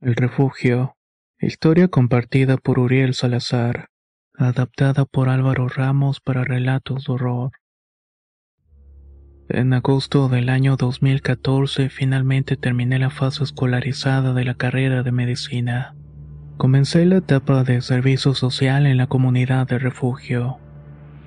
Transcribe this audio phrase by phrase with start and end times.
[0.00, 0.94] El refugio.
[1.40, 3.88] Historia compartida por Uriel Salazar.
[4.32, 7.50] Adaptada por Álvaro Ramos para relatos de horror.
[9.48, 15.96] En agosto del año 2014 finalmente terminé la fase escolarizada de la carrera de medicina.
[16.58, 20.60] Comencé la etapa de servicio social en la comunidad de refugio.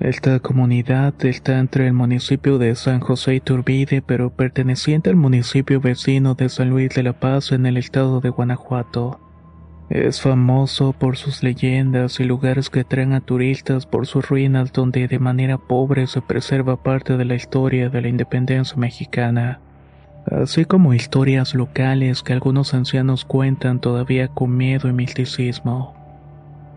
[0.02, 6.34] Esta comunidad está entre el municipio de San José Iturbide, pero perteneciente al municipio vecino
[6.34, 9.20] de San Luis de la Paz en el estado de Guanajuato.
[9.90, 15.06] Es famoso por sus leyendas y lugares que traen a turistas por sus ruinas donde
[15.06, 19.60] de manera pobre se preserva parte de la historia de la independencia mexicana,
[20.28, 26.01] así como historias locales que algunos ancianos cuentan todavía con miedo y misticismo.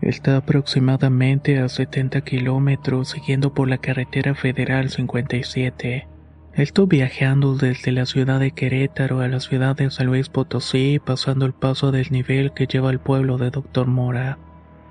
[0.02, 6.06] Está aproximadamente a 70 kilómetros siguiendo por la carretera federal 57.
[6.54, 11.44] Estoy viajando desde la ciudad de Querétaro a la ciudad de San Luis Potosí, pasando
[11.44, 14.38] el paso del nivel que lleva al pueblo de Doctor Mora.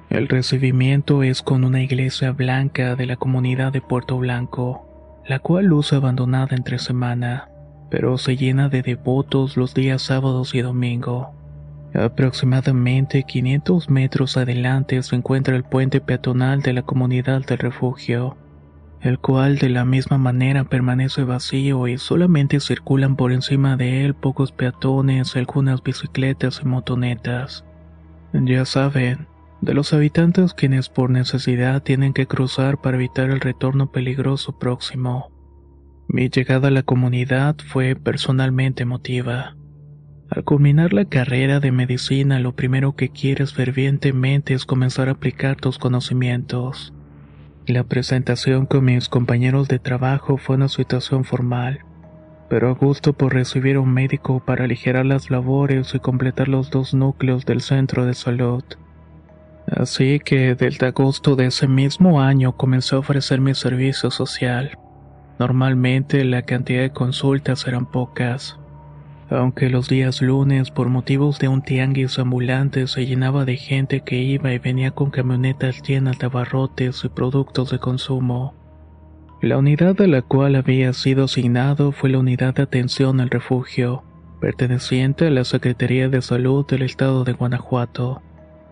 [0.10, 5.66] El recibimiento es con una iglesia blanca de la comunidad de Puerto Blanco, la cual
[5.66, 7.50] luce abandonada entre semana,
[7.90, 11.34] pero se llena de devotos los días sábados y domingo.
[11.96, 18.36] Aproximadamente 500 metros adelante se encuentra el puente peatonal de la comunidad del refugio,
[19.00, 24.14] el cual de la misma manera permanece vacío y solamente circulan por encima de él
[24.14, 27.64] pocos peatones, algunas bicicletas y motonetas.
[28.34, 29.28] Ya saben,
[29.62, 35.32] de los habitantes quienes por necesidad tienen que cruzar para evitar el retorno peligroso próximo.
[36.10, 39.56] Mi llegada a la comunidad fue personalmente emotiva.
[40.30, 45.56] Al culminar la carrera de medicina, lo primero que quieres fervientemente es comenzar a aplicar
[45.56, 46.94] tus conocimientos.
[47.68, 51.80] La presentación con mis compañeros de trabajo fue una situación formal,
[52.50, 56.72] pero a gusto por recibir a un médico para aligerar las labores y completar los
[56.72, 58.64] dos núcleos del centro de salud.
[59.68, 64.78] Así que desde agosto de ese mismo año comencé a ofrecer mi servicio social.
[65.38, 68.60] Normalmente la cantidad de consultas eran pocas
[69.30, 74.18] aunque los días lunes por motivos de un tianguis ambulante se llenaba de gente que
[74.18, 78.54] iba y venía con camionetas llenas de abarrotes y productos de consumo.
[79.42, 84.04] La unidad a la cual había sido asignado fue la unidad de atención al refugio,
[84.40, 88.22] perteneciente a la Secretaría de Salud del Estado de Guanajuato.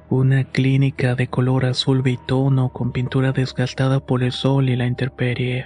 [0.10, 5.66] Una clínica de color azul bitono con pintura desgastada por el sol y la intemperie.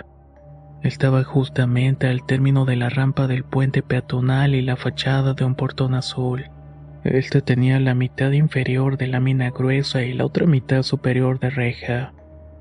[0.83, 5.55] Estaba justamente al término de la rampa del puente peatonal y la fachada de un
[5.55, 6.45] portón azul.
[7.03, 12.13] Este tenía la mitad inferior de lámina gruesa y la otra mitad superior de reja.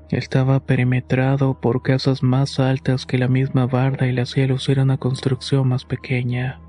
[0.09, 4.97] Estaba perimetrado por casas más altas que la misma barda y la hacía lucir una
[4.97, 6.61] construcción más pequeña.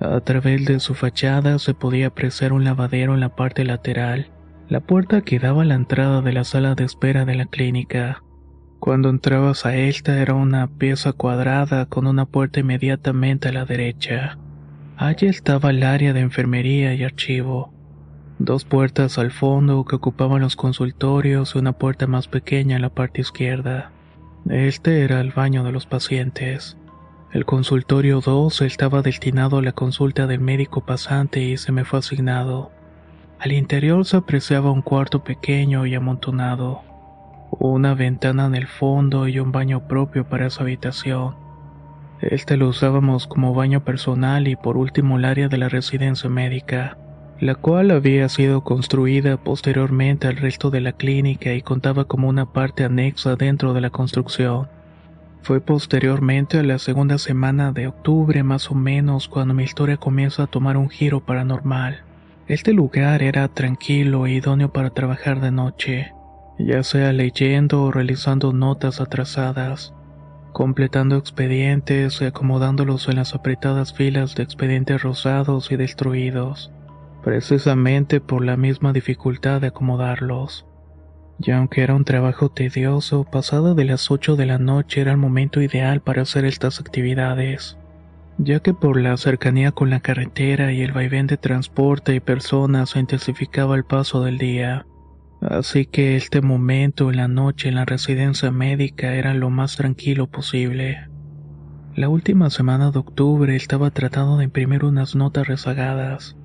[0.00, 4.30] A través de su fachada se podía apreciar un lavadero en la parte lateral,
[4.68, 8.24] la puerta que daba a la entrada de la sala de espera de la clínica.
[8.82, 14.38] Cuando entrabas a esta era una pieza cuadrada con una puerta inmediatamente a la derecha.
[14.96, 17.72] Allí estaba el área de enfermería y archivo.
[18.40, 22.88] Dos puertas al fondo que ocupaban los consultorios y una puerta más pequeña en la
[22.88, 23.92] parte izquierda.
[24.50, 26.76] Este era el baño de los pacientes.
[27.30, 32.00] El consultorio 2 estaba destinado a la consulta del médico pasante y se me fue
[32.00, 32.72] asignado.
[33.38, 36.82] Al interior se apreciaba un cuarto pequeño y amontonado
[37.58, 41.34] una ventana en el fondo y un baño propio para esa habitación.
[42.20, 46.96] Este lo usábamos como baño personal y por último el área de la residencia médica,
[47.40, 52.52] la cual había sido construida posteriormente al resto de la clínica y contaba como una
[52.52, 54.68] parte anexa dentro de la construcción.
[55.42, 60.44] Fue posteriormente a la segunda semana de octubre más o menos cuando mi historia comienza
[60.44, 62.02] a tomar un giro paranormal.
[62.46, 66.12] Este lugar era tranquilo e idóneo para trabajar de noche
[66.58, 69.94] ya sea leyendo o realizando notas atrasadas,
[70.52, 76.70] completando expedientes y acomodándolos en las apretadas filas de expedientes rosados y destruidos.
[77.22, 80.66] precisamente por la misma dificultad de acomodarlos.
[81.38, 85.18] Y aunque era un trabajo tedioso, pasada de las 8 de la noche era el
[85.18, 87.78] momento ideal para hacer estas actividades,
[88.38, 92.90] ya que por la cercanía con la carretera y el vaivén de transporte y personas
[92.90, 94.86] se intensificaba el paso del día.
[95.42, 100.28] Así que este momento en la noche en la residencia médica era lo más tranquilo
[100.28, 101.08] posible.
[101.96, 106.36] La última semana de octubre estaba tratando de imprimir unas notas rezagadas,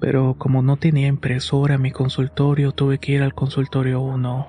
[0.00, 4.48] pero como no tenía impresora mi consultorio tuve que ir al consultorio 1.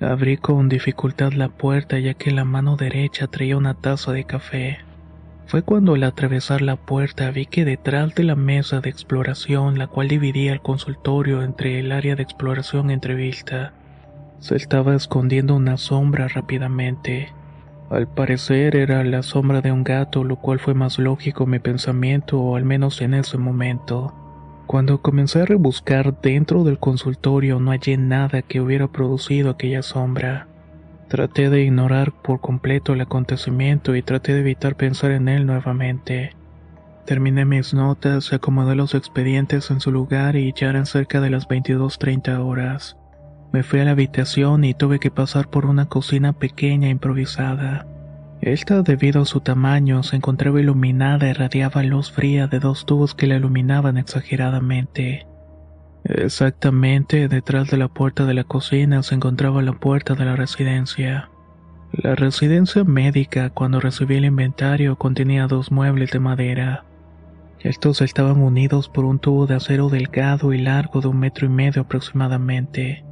[0.00, 4.78] Abrí con dificultad la puerta ya que la mano derecha traía una taza de café.
[5.48, 9.86] Fue cuando al atravesar la puerta vi que detrás de la mesa de exploración, la
[9.86, 13.72] cual dividía el consultorio entre el área de exploración entrevista,
[14.40, 17.32] se estaba escondiendo una sombra rápidamente.
[17.88, 22.38] Al parecer era la sombra de un gato, lo cual fue más lógico mi pensamiento,
[22.38, 24.12] o al menos en ese momento.
[24.66, 30.46] Cuando comencé a rebuscar dentro del consultorio no hallé nada que hubiera producido aquella sombra.
[31.08, 36.36] Traté de ignorar por completo el acontecimiento y traté de evitar pensar en él nuevamente.
[37.06, 41.48] Terminé mis notas, acomodé los expedientes en su lugar y ya eran cerca de las
[41.48, 42.98] 22.30 horas.
[43.50, 47.86] Me fui a la habitación y tuve que pasar por una cocina pequeña improvisada.
[48.42, 53.14] Esta, debido a su tamaño, se encontraba iluminada y radiaba luz fría de dos tubos
[53.14, 55.26] que la iluminaban exageradamente.
[56.08, 61.28] Exactamente detrás de la puerta de la cocina se encontraba la puerta de la residencia.
[61.92, 66.84] La residencia médica, cuando recibí el inventario, contenía dos muebles de madera.
[67.60, 71.50] Estos estaban unidos por un tubo de acero delgado y largo de un metro y
[71.50, 73.04] medio aproximadamente.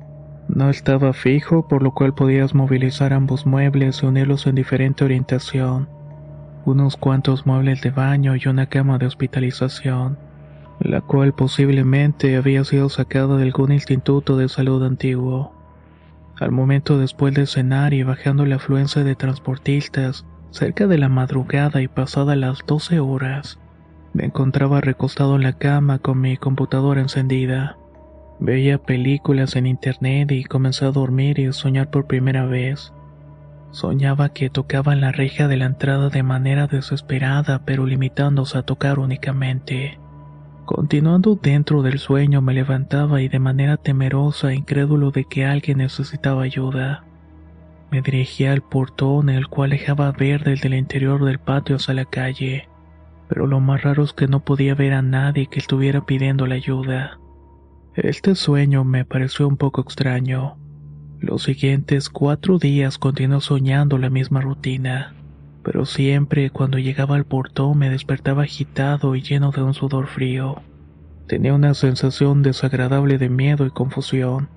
[0.49, 5.87] No estaba fijo, por lo cual podías movilizar ambos muebles y unirlos en diferente orientación.
[6.65, 10.17] Unos cuantos muebles de baño y una cama de hospitalización
[10.81, 15.53] la cual posiblemente había sido sacada de algún instituto de salud antiguo.
[16.39, 21.81] Al momento después de cenar y bajando la afluencia de transportistas, cerca de la madrugada
[21.81, 23.59] y pasada las 12 horas,
[24.13, 27.77] me encontraba recostado en la cama con mi computadora encendida.
[28.39, 32.93] Veía películas en internet y comencé a dormir y soñar por primera vez.
[33.71, 38.99] Soñaba que tocaban la reja de la entrada de manera desesperada pero limitándose a tocar
[38.99, 39.99] únicamente.
[40.67, 45.79] Continuando dentro del sueño me levantaba y de manera temerosa e incrédulo de que alguien
[45.79, 47.05] necesitaba ayuda.
[47.93, 52.05] Me dirigía al portón el cual dejaba ver desde el interior del patio hacia la
[52.05, 52.69] calle,
[53.29, 56.57] pero lo más raro es que no podía ver a nadie que estuviera pidiendo la
[56.57, 57.21] ayuda.
[57.95, 60.57] Este sueño me pareció un poco extraño.
[61.21, 65.16] Los siguientes cuatro días continué soñando la misma rutina
[65.67, 70.63] pero siempre cuando llegaba al portón me despertaba agitado y lleno de un sudor frío.
[71.27, 74.49] Tenía una sensación desagradable de miedo y confusión.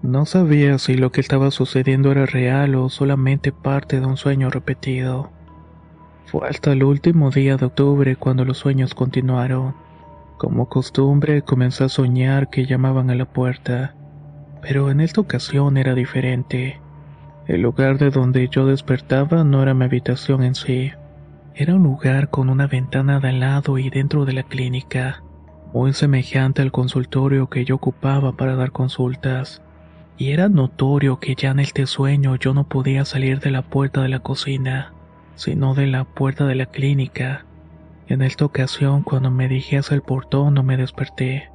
[0.00, 4.48] No sabía si lo que estaba sucediendo era real o solamente parte de un sueño
[4.48, 5.30] repetido.
[6.24, 9.74] Fue hasta el último día de octubre cuando los sueños continuaron.
[10.38, 13.96] Como costumbre comencé a soñar que llamaban a la puerta,
[14.62, 16.80] pero en esta ocasión era diferente.
[17.48, 20.92] El lugar de donde yo despertaba no era mi habitación en sí.
[21.54, 25.22] Era un lugar con una ventana de al lado y dentro de la clínica,
[25.72, 29.62] muy semejante al consultorio que yo ocupaba para dar consultas.
[30.18, 34.02] Y era notorio que ya en este sueño yo no podía salir de la puerta
[34.02, 34.92] de la cocina,
[35.34, 37.46] sino de la puerta de la clínica.
[38.08, 41.50] En esta ocasión, cuando me dije hacia el portón, no me desperté,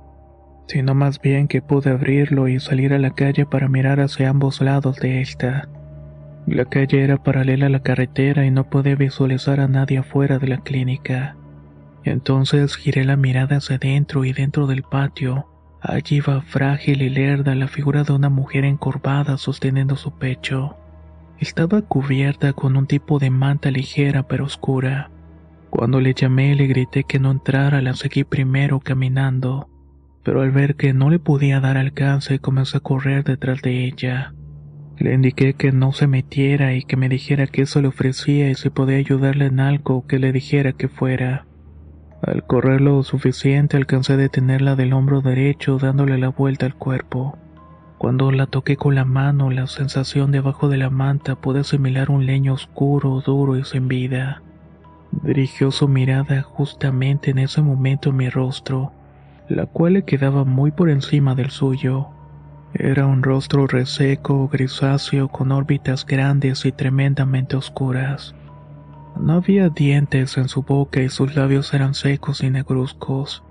[0.66, 4.60] sino más bien que pude abrirlo y salir a la calle para mirar hacia ambos
[4.60, 5.70] lados de esta.
[6.46, 10.48] La calle era paralela a la carretera y no pude visualizar a nadie afuera de
[10.48, 11.38] la clínica.
[12.04, 15.48] Entonces giré la mirada hacia adentro y dentro del patio.
[15.82, 20.76] Allí iba frágil y lerda la figura de una mujer encorvada sosteniendo su pecho.
[21.40, 25.12] Estaba cubierta con un tipo de manta ligera pero oscura.
[25.70, 29.70] Cuando le llamé le grité que no entrara, la seguí primero caminando,
[30.24, 34.34] pero al ver que no le podía dar alcance comencé a correr detrás de ella.
[34.98, 38.56] Le indiqué que no se metiera y que me dijera que eso le ofrecía y
[38.56, 41.46] si podía ayudarle en algo que le dijera que fuera.
[42.22, 47.38] Al correr lo suficiente alcancé a detenerla del hombro derecho dándole la vuelta al cuerpo.
[47.98, 52.26] Cuando la toqué con la mano, la sensación debajo de la manta pude asimilar un
[52.26, 54.42] leño oscuro, duro y sin vida.
[55.22, 58.94] Dirigió su mirada justamente en ese momento en mi rostro,
[59.50, 62.13] la cual le quedaba muy por encima del suyo.
[62.74, 68.34] Era un rostro reseco, grisáceo, con órbitas grandes y tremendamente oscuras.
[69.16, 73.44] No había dientes en su boca y sus labios eran secos y negruzcos.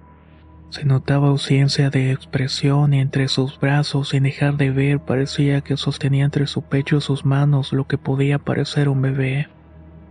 [0.70, 5.76] Se notaba ausencia de expresión y entre sus brazos, sin dejar de ver, parecía que
[5.76, 9.48] sostenía entre su pecho y sus manos lo que podía parecer un bebé.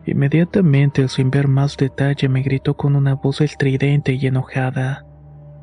[0.06, 5.06] Inmediatamente, sin ver más detalle, me gritó con una voz estridente y enojada.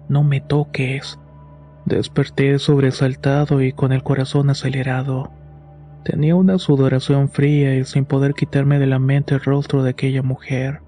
[0.09, 1.19] No me toques.
[1.89, 5.33] Desperté sobresaltado y con el corazón acelerado.
[6.05, 10.23] Tenía una sudoración fría y sin poder quitarme de la mente el rostro de aquella
[10.23, 10.83] mujer.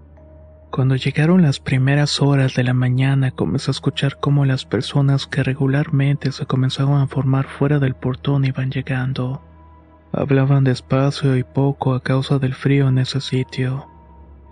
[0.70, 5.42] Cuando llegaron las primeras horas de la mañana comencé a escuchar cómo las personas que
[5.42, 9.40] regularmente se comenzaban a formar fuera del portón iban llegando.
[10.12, 13.86] Hablaban despacio y poco a causa del frío en ese sitio.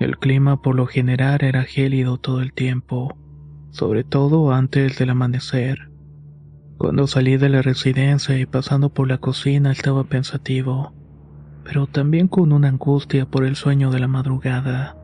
[0.00, 3.18] El clima por lo general era gélido todo el tiempo,
[3.70, 5.87] sobre todo antes del amanecer.
[6.78, 10.92] Cuando salí de la residencia y pasando por la cocina estaba pensativo,
[11.64, 14.96] pero también con una angustia por el sueño de la madrugada.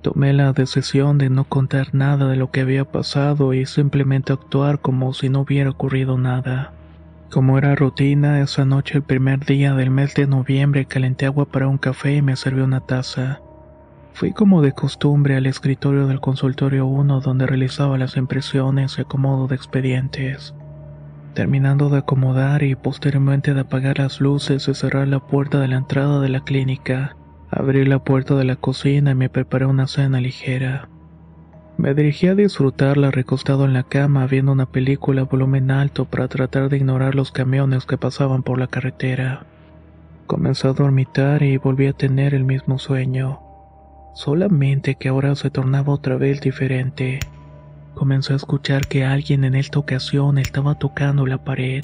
[0.00, 4.80] Tomé la decisión de no contar nada de lo que había pasado y simplemente actuar
[4.80, 6.72] como si no hubiera ocurrido nada.
[7.30, 11.68] Como era rutina, esa noche el primer día del mes de noviembre calenté agua para
[11.68, 13.40] un café y me serví una taza.
[14.14, 19.46] Fui como de costumbre al escritorio del consultorio 1 donde realizaba las impresiones y acomodo
[19.46, 20.56] de expedientes.
[21.34, 25.76] Terminando de acomodar y posteriormente de apagar las luces y cerrar la puerta de la
[25.76, 27.16] entrada de la clínica,
[27.54, 30.88] Abrí la puerta de la cocina y me preparé una cena ligera.
[31.76, 36.28] Me dirigí a disfrutarla recostado en la cama viendo una película a volumen alto para
[36.28, 39.44] tratar de ignorar los camiones que pasaban por la carretera.
[40.26, 43.40] Comencé a dormitar y volví a tener el mismo sueño,
[44.14, 47.20] solamente que ahora se tornaba otra vez diferente.
[47.94, 51.82] Comencé a escuchar que alguien en esta ocasión estaba tocando la pared.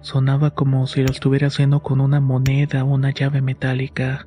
[0.00, 4.26] Sonaba como si lo estuviera haciendo con una moneda o una llave metálica.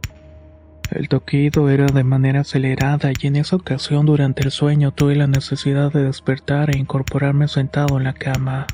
[0.92, 5.28] El toquido era de manera acelerada y en esa ocasión durante el sueño tuve la
[5.28, 8.68] necesidad de despertar e incorporarme sentado en la cama.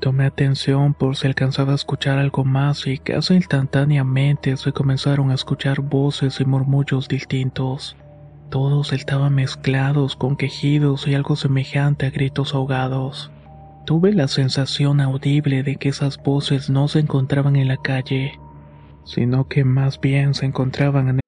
[0.00, 5.34] Tomé atención por si alcanzaba a escuchar algo más y casi instantáneamente se comenzaron a
[5.34, 7.96] escuchar voces y murmullos distintos.
[8.50, 13.30] Todos estaban mezclados con quejidos y algo semejante a gritos ahogados.
[13.84, 18.38] Tuve la sensación audible de que esas voces no se encontraban en la calle,
[19.04, 21.20] sino que más bien se encontraban en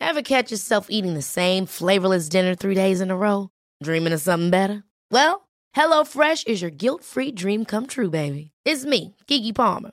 [0.00, 3.48] Ever catch yourself eating the same flavorless dinner three days in a row?
[3.82, 4.84] Dreaming of something better?
[5.10, 8.50] Well, HelloFresh is your guilt-free dream come true, baby.
[8.66, 9.92] It's me, Kiki Palmer.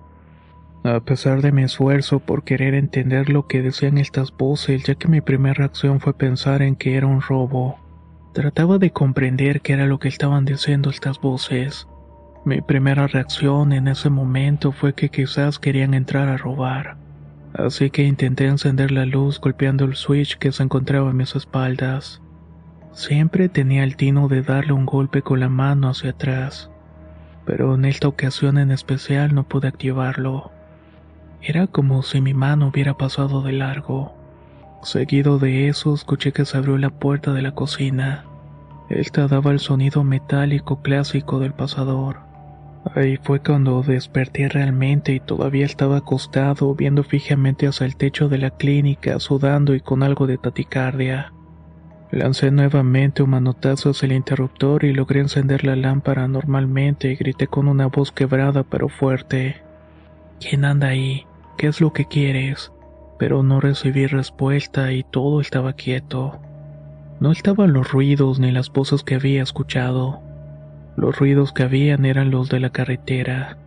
[0.83, 5.07] A pesar de mi esfuerzo por querer entender lo que decían estas voces, ya que
[5.07, 7.77] mi primera reacción fue pensar en que era un robo,
[8.33, 11.87] trataba de comprender qué era lo que estaban diciendo estas voces.
[12.45, 16.97] Mi primera reacción en ese momento fue que quizás querían entrar a robar,
[17.53, 22.23] así que intenté encender la luz golpeando el switch que se encontraba a mis espaldas.
[22.91, 26.71] Siempre tenía el tino de darle un golpe con la mano hacia atrás,
[27.45, 30.51] pero en esta ocasión en especial no pude activarlo.
[31.43, 34.13] Era como si mi mano hubiera pasado de largo.
[34.83, 38.25] Seguido de eso escuché que se abrió la puerta de la cocina.
[38.89, 42.17] Esta daba el sonido metálico clásico del pasador.
[42.95, 48.37] Ahí fue cuando desperté realmente y todavía estaba acostado viendo fijamente hacia el techo de
[48.37, 51.31] la clínica, sudando y con algo de taticardia.
[52.11, 57.47] Lancé nuevamente un manotazo hacia el interruptor y logré encender la lámpara normalmente y grité
[57.47, 59.61] con una voz quebrada pero fuerte.
[60.39, 61.25] ¿Quién anda ahí?
[61.57, 62.71] ¿Qué es lo que quieres?
[63.19, 66.39] Pero no recibí respuesta y todo estaba quieto.
[67.19, 70.21] No estaban los ruidos ni las voces que había escuchado.
[70.97, 73.57] Los ruidos que habían eran los de la carretera.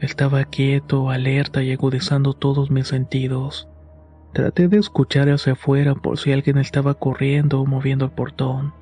[0.00, 3.68] Estaba quieto, alerta y agudizando todos mis sentidos.
[4.34, 8.74] Traté de escuchar hacia afuera por si alguien estaba corriendo o moviendo el portón,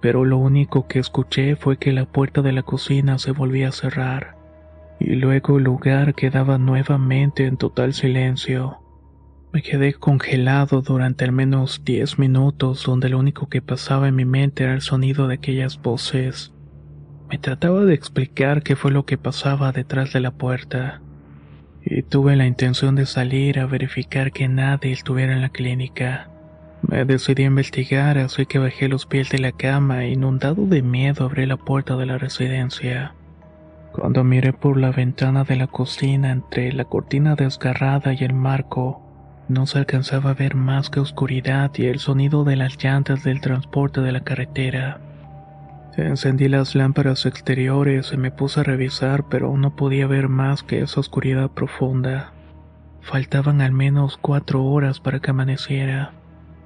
[0.00, 3.72] pero lo único que escuché fue que la puerta de la cocina se volvía a
[3.72, 4.36] cerrar,
[5.00, 8.78] y luego el lugar quedaba nuevamente en total silencio.
[9.52, 14.24] Me quedé congelado durante al menos diez minutos donde lo único que pasaba en mi
[14.24, 16.52] mente era el sonido de aquellas voces
[17.30, 21.02] me trataba de explicar qué fue lo que pasaba detrás de la puerta,
[21.84, 26.30] y tuve la intención de salir a verificar que nadie estuviera en la clínica.
[26.80, 30.80] Me decidí a investigar, así que bajé los pies de la cama e inundado de
[30.80, 33.14] miedo abrí la puerta de la residencia.
[33.92, 39.02] Cuando miré por la ventana de la cocina entre la cortina desgarrada y el marco,
[39.48, 43.40] no se alcanzaba a ver más que oscuridad y el sonido de las llantas del
[43.40, 45.00] transporte de la carretera.
[45.96, 50.80] Encendí las lámparas exteriores y me puse a revisar, pero no podía ver más que
[50.80, 52.32] esa oscuridad profunda.
[53.00, 56.12] Faltaban al menos cuatro horas para que amaneciera.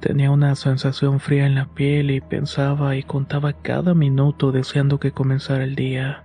[0.00, 5.12] Tenía una sensación fría en la piel y pensaba y contaba cada minuto deseando que
[5.12, 6.24] comenzara el día.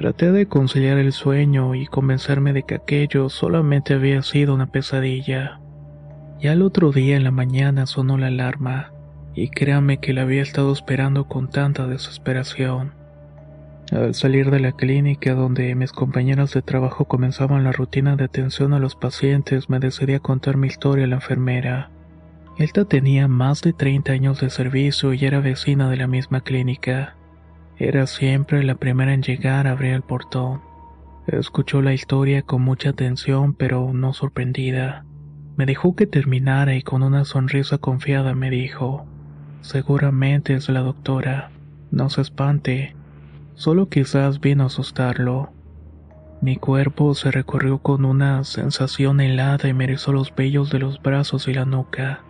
[0.00, 5.60] Traté de conciliar el sueño y convencerme de que aquello solamente había sido una pesadilla.
[6.40, 8.94] Ya el otro día en la mañana sonó la alarma
[9.34, 12.94] y créame que la había estado esperando con tanta desesperación.
[13.92, 18.72] Al salir de la clínica donde mis compañeros de trabajo comenzaban la rutina de atención
[18.72, 21.90] a los pacientes, me decidí a contar mi historia a la enfermera.
[22.56, 27.16] Esta tenía más de 30 años de servicio y era vecina de la misma clínica.
[27.80, 30.60] Era siempre la primera en llegar a abrir el portón.
[31.26, 35.06] Escuchó la historia con mucha atención, pero no sorprendida.
[35.56, 39.06] Me dejó que terminara y con una sonrisa confiada me dijo,
[39.62, 41.52] Seguramente es la doctora.
[41.90, 42.94] No se espante.
[43.54, 45.50] Solo quizás vino a asustarlo.
[46.42, 51.00] Mi cuerpo se recorrió con una sensación helada y me erizó los vellos de los
[51.00, 52.24] brazos y la nuca.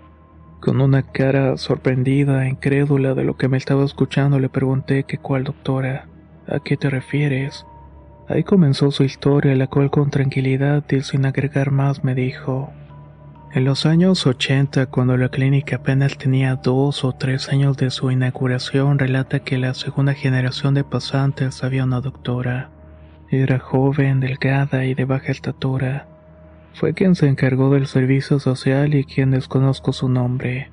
[0.60, 5.44] Con una cara sorprendida, incrédula de lo que me estaba escuchando, le pregunté que cuál
[5.44, 6.06] doctora,
[6.46, 7.66] a qué te refieres.
[8.28, 12.70] Ahí comenzó su historia, la cual con tranquilidad y sin agregar más me dijo,
[13.52, 18.12] en los años 80, cuando la clínica apenas tenía dos o tres años de su
[18.12, 22.70] inauguración, relata que la segunda generación de pasantes había una doctora.
[23.28, 26.06] Era joven, delgada y de baja estatura.
[26.74, 30.70] Fue quien se encargó del servicio social y quien desconozco su nombre.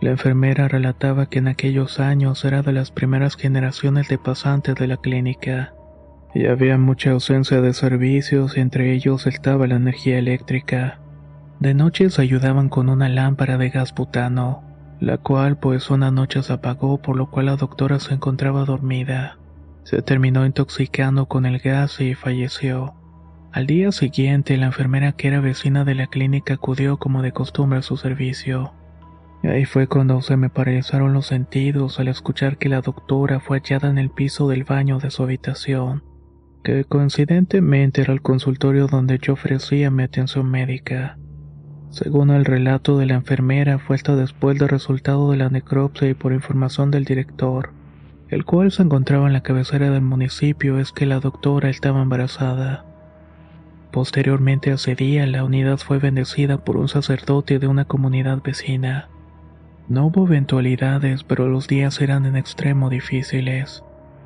[0.00, 4.86] La enfermera relataba que en aquellos años era de las primeras generaciones de pasantes de
[4.86, 5.74] la clínica,
[6.34, 11.00] y había mucha ausencia de servicios y entre ellos estaba la energía eléctrica.
[11.58, 14.62] De noche se ayudaban con una lámpara de gas butano,
[15.00, 19.38] la cual pues una noche se apagó por lo cual la doctora se encontraba dormida.
[19.82, 22.94] Se terminó intoxicando con el gas y falleció.
[23.58, 27.80] Al día siguiente, la enfermera que era vecina de la clínica acudió como de costumbre
[27.80, 28.72] a su servicio.
[29.42, 33.90] Ahí fue cuando se me paralizaron los sentidos al escuchar que la doctora fue hallada
[33.90, 36.04] en el piso del baño de su habitación,
[36.62, 41.18] que coincidentemente era el consultorio donde yo ofrecía mi atención médica.
[41.90, 46.14] Según el relato de la enfermera, fue hasta después del resultado de la necropsia y
[46.14, 47.72] por información del director,
[48.28, 52.87] el cual se encontraba en la cabecera del municipio, es que la doctora estaba embarazada.
[53.90, 59.08] Posteriormente a ese día, la unidad fue bendecida por un sacerdote de una comunidad vecina.
[59.88, 63.82] No hubo eventualidades, pero los días eran en extremo difíciles.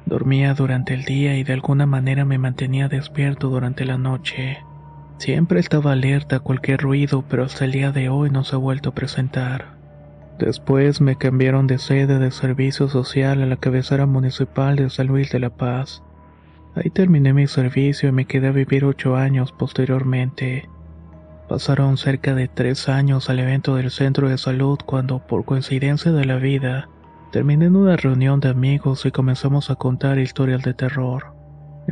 [0.06, 4.58] Dormía durante el día y de alguna manera me mantenía despierto durante la noche.
[5.18, 8.58] Siempre estaba alerta a cualquier ruido, pero hasta el día de hoy no se ha
[8.58, 9.76] vuelto a presentar.
[10.40, 15.30] Después me cambiaron de sede de servicio social a la cabecera municipal de San Luis
[15.30, 16.02] de la Paz.
[16.74, 20.70] Ahí terminé mi servicio y me quedé a vivir ocho años posteriormente.
[21.46, 26.24] Pasaron cerca de tres años al evento del centro de salud cuando, por coincidencia de
[26.24, 26.88] la vida,
[27.30, 31.34] terminé en una reunión de amigos y comenzamos a contar historias de terror.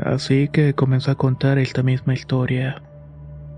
[0.03, 2.83] Así que comencé a contar esta misma historia.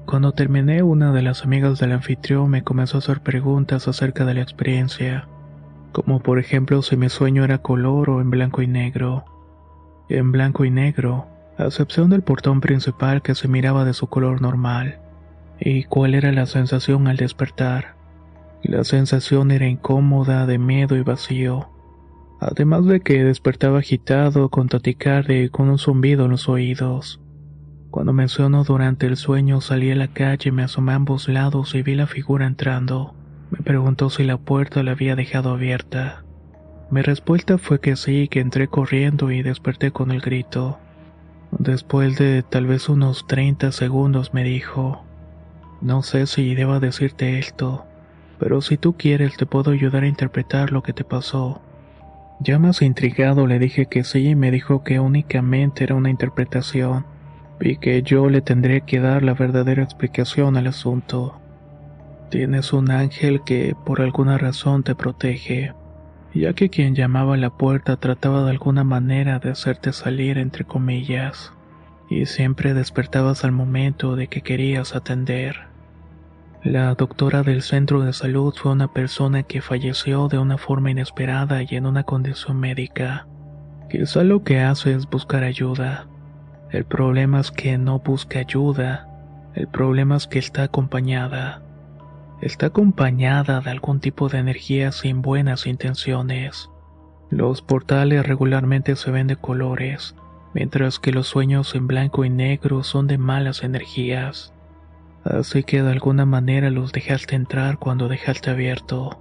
[0.06, 4.34] Cuando terminé, una de las amigas del anfitrión me comenzó a hacer preguntas acerca de
[4.34, 5.28] la experiencia,
[5.92, 9.24] como por ejemplo si mi sueño era color o en blanco y negro
[10.18, 11.26] en blanco y negro,
[11.58, 14.98] a excepción del portón principal que se miraba de su color normal.
[15.60, 17.94] ¿Y cuál era la sensación al despertar?
[18.62, 21.70] La sensación era incómoda, de miedo y vacío.
[22.40, 27.20] Además de que despertaba agitado, con taticardia y con un zumbido en los oídos.
[27.90, 31.82] Cuando mencionó durante el sueño salí a la calle, me asomé a ambos lados y
[31.82, 33.14] vi la figura entrando.
[33.50, 36.21] Me preguntó si la puerta la había dejado abierta.
[36.92, 40.78] Mi respuesta fue que sí, que entré corriendo y desperté con el grito.
[41.50, 45.02] Después de tal vez unos 30 segundos me dijo,
[45.80, 47.86] no sé si deba decirte esto,
[48.38, 51.62] pero si tú quieres te puedo ayudar a interpretar lo que te pasó.
[52.40, 57.06] Ya más intrigado le dije que sí y me dijo que únicamente era una interpretación
[57.58, 61.40] y que yo le tendría que dar la verdadera explicación al asunto.
[62.28, 65.72] Tienes un ángel que por alguna razón te protege
[66.34, 70.64] ya que quien llamaba a la puerta trataba de alguna manera de hacerte salir entre
[70.64, 71.52] comillas,
[72.08, 75.66] y siempre despertabas al momento de que querías atender.
[76.62, 81.62] La doctora del centro de salud fue una persona que falleció de una forma inesperada
[81.62, 83.26] y en una condición médica.
[83.90, 86.06] Quizá lo que hace es buscar ayuda.
[86.70, 89.08] El problema es que no busca ayuda,
[89.54, 91.62] el problema es que está acompañada
[92.42, 96.68] está acompañada de algún tipo de energía sin buenas intenciones.
[97.30, 100.16] Los portales regularmente se ven de colores,
[100.52, 104.52] mientras que los sueños en blanco y negro son de malas energías.
[105.24, 109.20] Así que de alguna manera los dejaste entrar cuando dejaste abierto.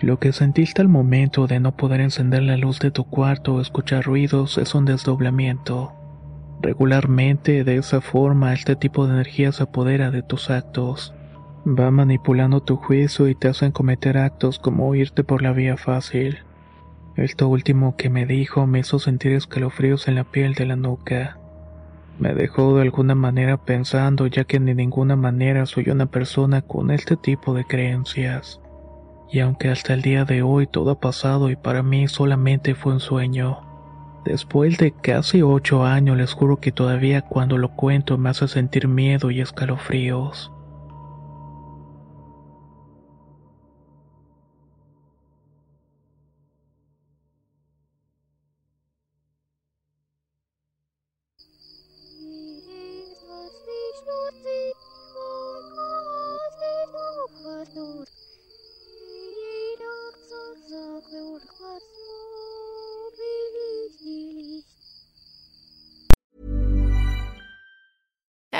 [0.00, 3.60] Lo que sentiste al momento de no poder encender la luz de tu cuarto o
[3.60, 5.94] escuchar ruidos es un desdoblamiento.
[6.60, 11.14] Regularmente de esa forma este tipo de energía se apodera de tus actos.
[11.68, 16.38] Va manipulando tu juicio y te hacen cometer actos como irte por la vía fácil.
[17.14, 21.36] Esto último que me dijo me hizo sentir escalofríos en la piel de la nuca.
[22.18, 26.90] Me dejó de alguna manera pensando ya que de ninguna manera soy una persona con
[26.90, 28.62] este tipo de creencias.
[29.30, 32.94] Y aunque hasta el día de hoy todo ha pasado y para mí solamente fue
[32.94, 33.58] un sueño,
[34.24, 38.88] después de casi ocho años les juro que todavía cuando lo cuento me hace sentir
[38.88, 40.50] miedo y escalofríos.